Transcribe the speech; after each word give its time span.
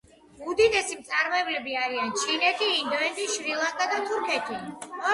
უდიდესი 0.53 0.97
მწარმოებლები 1.01 1.77
არიან 1.83 2.15
ჩინეთი, 2.23 2.73
ინდოეთი, 2.81 3.31
შრი-ლანკა 3.37 3.93
და 3.97 4.05
თურქეთი. 4.11 4.63